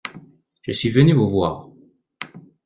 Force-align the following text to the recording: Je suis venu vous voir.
Je 0.63 0.71
suis 0.71 0.89
venu 0.89 1.13
vous 1.13 1.29
voir. 1.29 1.69